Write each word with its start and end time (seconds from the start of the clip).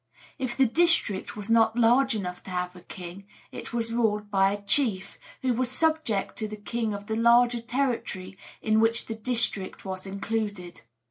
If 0.39 0.57
the 0.57 0.65
district 0.65 1.35
was 1.37 1.47
not 1.47 1.77
large 1.77 2.15
enough 2.15 2.41
to 2.45 2.49
have 2.49 2.75
a 2.75 2.81
king, 2.81 3.27
it 3.51 3.71
was 3.71 3.93
ruled 3.93 4.31
by 4.31 4.51
a 4.51 4.63
chief, 4.63 5.19
who 5.43 5.53
was 5.53 5.69
subject 5.69 6.35
to 6.37 6.47
the 6.47 6.55
king 6.57 6.91
of 6.95 7.05
the 7.05 7.15
larger 7.15 7.61
territory 7.61 8.35
in 8.63 8.79
which 8.79 9.05
the 9.05 9.13
district 9.13 9.85
was 9.85 10.07
included. 10.07 10.81